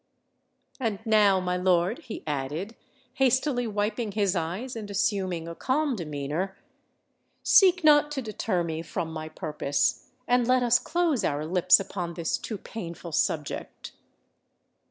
And 0.79 0.97
now, 1.05 1.39
my 1.39 1.55
lord," 1.57 1.99
he 1.99 2.23
added, 2.25 2.75
hastily 3.13 3.67
wiping 3.67 4.13
his 4.13 4.35
eyes 4.35 4.75
and 4.75 4.89
assuming 4.89 5.47
a 5.47 5.53
calm 5.53 5.95
demeanour, 5.95 6.57
"seek 7.43 7.83
not 7.83 8.09
to 8.13 8.21
deter 8.23 8.63
me 8.63 8.81
from 8.81 9.13
my 9.13 9.29
purpose—and 9.29 10.47
let 10.47 10.63
us 10.63 10.79
close 10.79 11.23
our 11.23 11.45
lips 11.45 11.79
upon 11.79 12.15
this 12.15 12.39
too 12.39 12.57
painful 12.57 13.11
subject!" 13.11 13.91